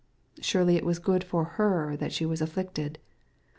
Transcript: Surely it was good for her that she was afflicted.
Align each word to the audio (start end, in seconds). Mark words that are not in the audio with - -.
Surely 0.41 0.77
it 0.77 0.83
was 0.83 0.97
good 0.97 1.23
for 1.23 1.43
her 1.43 1.95
that 1.95 2.11
she 2.11 2.25
was 2.25 2.41
afflicted. 2.41 2.97